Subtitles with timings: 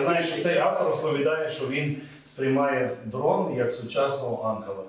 [0.00, 4.84] Я знаю, що цей автор розповідає, що він сприймає дрон як сучасного ангела.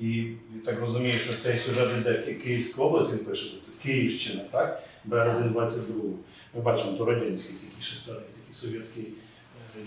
[0.00, 0.32] І
[0.64, 3.50] так розумію, що цей сюжет йде Ки- Київська область, він пише,
[3.82, 4.82] Київщина, так?
[5.04, 6.08] Березень 22-го.
[6.54, 9.04] Ми бачимо, то радянський такий ще старий, такий совєтський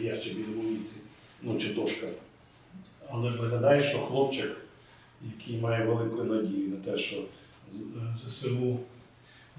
[0.02, 0.34] е, ящик
[1.41, 2.07] ну чи дошка.
[3.09, 4.57] Але виглядає, що хлопчик,
[5.38, 7.25] який має велику надію на те, що е,
[8.27, 8.80] ЗСУ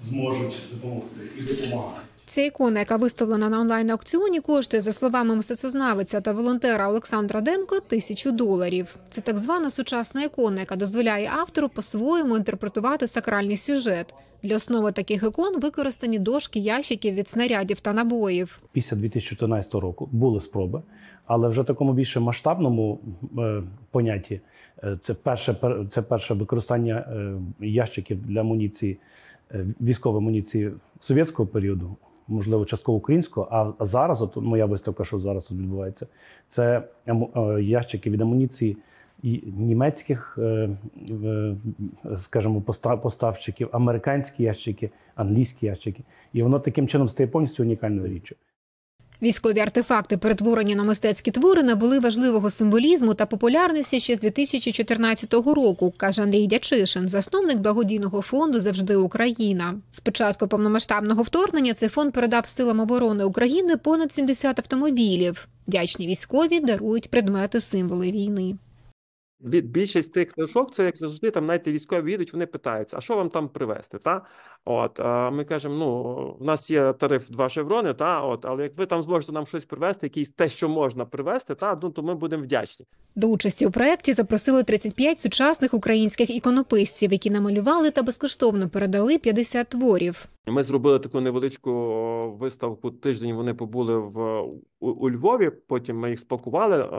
[0.01, 2.07] зможуть допомогти і допомагають.
[2.31, 8.31] Ця ікона, яка виставлена на онлайн-аукціоні, коштує, за словами мистецтвознавиця та волонтера Олександра Демко, тисячу
[8.31, 8.95] доларів.
[9.09, 14.13] Це так звана сучасна ікона, яка дозволяє автору по-своєму інтерпретувати сакральний сюжет.
[14.43, 18.59] Для основи таких ікон використані дошки ящиків від снарядів та набоїв.
[18.71, 20.81] після 2014 року були спроби,
[21.25, 22.99] але вже в такому більше масштабному
[23.37, 24.41] е, понятті
[24.83, 27.33] е, це перше пер- це перше використання е,
[27.65, 28.97] ящиків для амуніції,
[29.51, 31.95] е, військової амуніції совєтського періоду,
[32.27, 33.75] можливо, частково українського.
[33.79, 36.07] А, зараз, от моя виставка, що зараз тут відбувається,
[36.47, 38.77] це е, ящики від амуніції.
[39.23, 40.69] І німецьких, е,
[41.23, 41.55] е,
[42.17, 48.35] скажімо, поста- поставщиків, американські ящики, англійські ящики, і воно таким чином стає повністю унікальною річчю.
[49.21, 55.93] Військові артефакти, перетворені на мистецькі твори, набули важливого символізму та популярності ще з 2014 року,
[55.97, 59.75] каже Андрій Дячишин, засновник благодійного фонду Завжди Україна.
[59.91, 65.47] З початку повномасштабного вторгнення цей фонд передав силам оборони України понад 70 автомобілів.
[65.67, 68.55] Вдячні військові дарують предмети символи війни.
[69.41, 73.15] Бі- Більшість тих книжок, це як завжди, там знаєте, військові їдуть, вони питаються, а що
[73.15, 73.97] вам там привезти?
[73.97, 74.21] Та?
[74.65, 76.03] От, а ми кажемо, ну,
[76.39, 78.21] в нас є тариф 2 шеврони, та?
[78.21, 81.79] От, але як ви там зможете нам щось привезти, якісь те, що можна привезти, та?
[81.83, 82.85] Ну, то ми будемо вдячні.
[83.15, 89.69] До участі у проєкті запросили 35 сучасних українських іконописців, які намалювали та безкоштовно передали 50
[89.69, 90.25] творів.
[90.47, 91.71] Ми зробили таку невеличку
[92.39, 92.91] виставку.
[92.91, 94.41] Тиждень вони побули в
[94.79, 95.51] у, у Львові.
[95.67, 96.89] Потім ми їх спакували,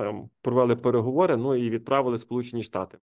[0.43, 1.37] провели переговори.
[1.37, 2.99] Ну і відправили в Сполучені Штати.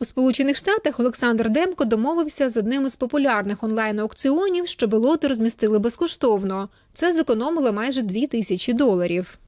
[0.00, 6.68] У Сполучених Штатах Олександр Демко домовився з одним із популярних онлайн-аукціонів, щоб лоти розмістили безкоштовно.
[6.94, 9.38] Це зекономило майже 2 тисячі доларів.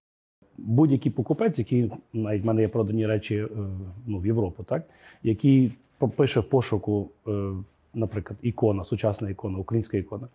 [0.59, 3.49] будь-який покупець, який навіть в мене є продані речі е,
[4.07, 4.83] ну, в Європу, так
[5.23, 7.31] який попише в пошуку, е,
[7.95, 10.29] наприклад, ікона, сучасна ікона, українська ікона,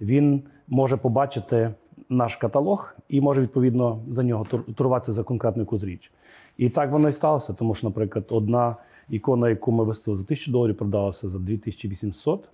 [0.00, 1.74] він може побачити
[2.08, 6.10] наш каталог і може відповідно за нього тор- торгуватися за конкретну якусь річ.
[6.58, 8.76] І так воно і сталося, тому що, наприклад, одна
[9.10, 12.48] ікона, яку ми виставили за 1000 доларів, продалася за 2800.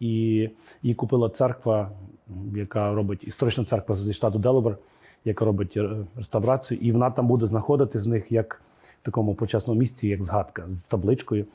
[0.00, 0.08] І
[0.82, 1.90] її купила церква,
[2.54, 4.76] яка робить історична церква зі штату Делавер,
[5.24, 8.62] яка робить е, реставрацію, і вона там буде знаходити з них як
[9.02, 11.46] в такому почесному місці, як згадка з табличкою.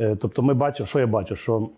[0.00, 1.68] Е, Тобто, ми бачимо, що я бачу, що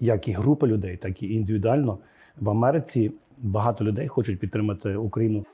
[0.00, 1.98] як і групи людей, так і індивідуально
[2.40, 5.44] в Америці багато людей хочуть підтримати Україну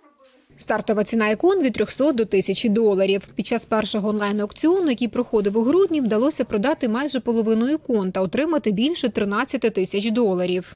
[0.57, 3.29] Стартова ціна ікон від 300 до 1000 доларів.
[3.35, 8.73] Під час першого онлайн-аукціону, який проходив у грудні, вдалося продати майже половину ікон та отримати
[8.73, 10.75] більше 13 тисяч доларів.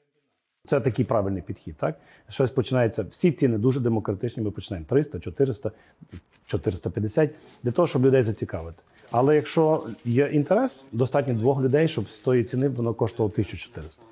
[0.66, 1.74] Це такий правильний підхід.
[1.76, 3.06] Так щось починається.
[3.10, 4.42] Всі ціни дуже демократичні.
[4.42, 5.70] Ми починаємо 300, 400,
[6.46, 7.30] 450,
[7.62, 8.82] для того, щоб людей зацікавити.
[9.10, 14.02] Але якщо є інтерес, достатньо двох людей, щоб з тої ціни воно коштувало 1400.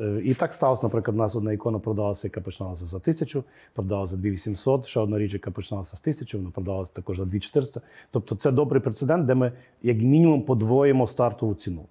[0.00, 3.42] Е, І так сталося, наприклад, у нас одна ікона продалася, яка починалася за 1000,
[3.74, 7.80] продалася за 2800, ще одна річ, яка починалася з 1000, вона продалася також за 2400.
[8.10, 9.52] Тобто це добрий прецедент, де ми
[9.82, 11.86] як мінімум подвоїмо стартову ціну.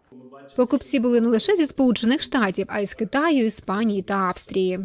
[0.56, 4.80] Покупці були не лише зі Сполучених Штатів, а й з Китаю, Іспанії та Австрії.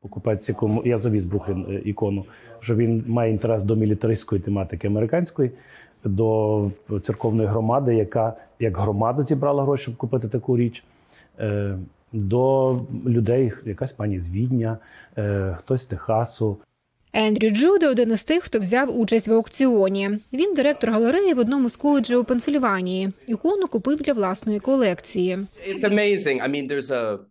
[0.00, 2.24] покупець, якому я завіз Бруклін е, ікону,
[2.60, 5.50] що він має інтерес до мілітаристської тематики американської,
[6.04, 6.70] до
[7.02, 10.84] церковної громади, яка як громада зібрала гроші, щоб купити таку річ.
[11.40, 11.78] е,
[12.12, 14.78] До людей, якась пані з Відня,
[15.18, 16.56] е, хтось з Техасу,
[17.14, 20.10] Ендрю Джуда один із тих, хто взяв участь в аукціоні.
[20.32, 23.12] Він директор галереї в одному з коледжів у Пенсильванії.
[23.26, 25.38] Ікону купив для власної колекції.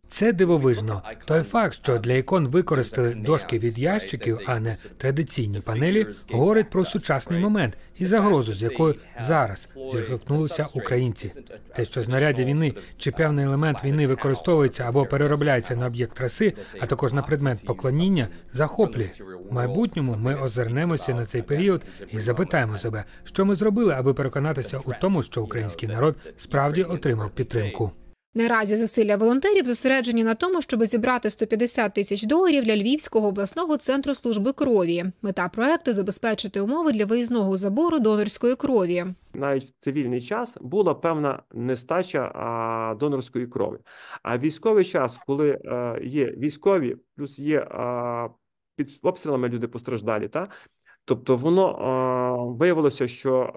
[0.10, 1.02] Це дивовижно.
[1.26, 6.86] Той факт, що для ікон використали дошки від ящиків, а не традиційні панелі, говорить про
[6.86, 8.96] сучасний момент і загрозу, з якою
[9.28, 11.32] зараз зіштовхнулися українці.
[11.76, 16.86] Те, що знаряддя війни чи певний елемент війни використовується або переробляється на об'єкт краси, а
[16.86, 19.10] також на предмет поклоніння, захоплює.
[19.52, 21.82] В майбутньому ми озирнемося на цей період
[22.12, 27.30] і запитаємо себе, що ми зробили, аби переконатися у тому, що український народ справді отримав
[27.30, 27.92] підтримку.
[28.34, 34.16] Наразі зусилля волонтерів зосереджені на тому, щоб зібрати 150 тисяч доларів для Львівського обласного центру
[34.16, 35.06] служби крові.
[35.22, 39.06] Мета проекту забезпечити умови для виїзного забору донорської крові.
[39.34, 43.78] навіть в цивільний час була певна нестача а, донорської крові.
[44.24, 48.28] А військовий час, коли е, є військові, плюс є а,
[48.76, 50.50] під обстрілами люди постраждалі, та
[51.06, 51.70] Тобто, воно
[52.52, 53.54] е, виявилося, що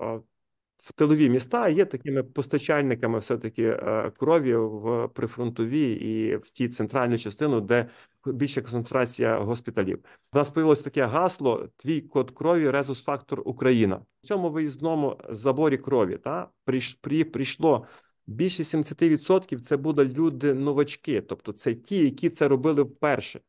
[0.76, 7.18] в тилові міста є такими постачальниками все-таки е, крові в прифронтові і в ті центральну
[7.18, 7.88] частину, де
[8.26, 10.04] більша концентрація госпіталів.
[10.32, 13.96] У нас появилось таке гасло: твій код крові, резус-фактор Україна.
[14.22, 17.86] В цьому виїзному заборі крові та при, прийшло
[18.26, 23.40] більше 70% це будуть люди новачки, тобто це ті, які це робили вперше.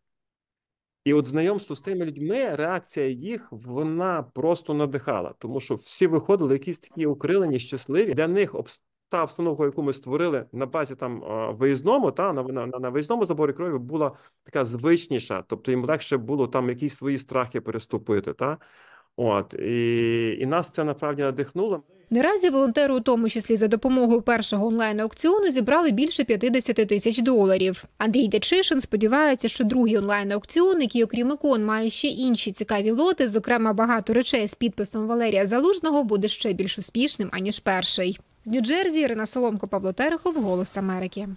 [1.06, 6.54] І от знайомство з тими людьми, реакція їх, вона просто надихала, тому що всі виходили
[6.54, 8.14] якісь такі укрилені, щасливі.
[8.14, 8.80] Для них обс-
[9.10, 11.24] та обстановка, яку ми створили на базі там
[11.58, 14.12] виїзному, та на, на, на виїзному заборі крові була
[14.44, 18.34] така звичніша, тобто їм легше було там якісь свої страхи переступити.
[18.34, 18.58] Та?
[19.16, 21.84] От, і, і нас це насправді надихнуло.
[22.10, 27.84] Наразі волонтери, у тому числі за допомогою першого онлайн-аукціону, зібрали більше 50 тисяч доларів.
[27.98, 33.74] Андрій Дячишин сподівається, що другий онлайн-аукціон, який, окрім ікон, має ще інші цікаві лоти, зокрема
[33.74, 38.20] багато речей з підписом Валерія Залужного, буде ще більш успішним аніж перший.
[38.46, 41.28] З Нью-Джерсі Ірина Соломко, Павло Терехов, Голос Америки.